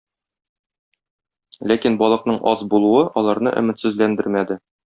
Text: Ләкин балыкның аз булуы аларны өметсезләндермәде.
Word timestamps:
Ләкин 1.71 1.99
балыкның 2.01 2.41
аз 2.55 2.65
булуы 2.75 3.07
аларны 3.23 3.57
өметсезләндермәде. 3.63 4.63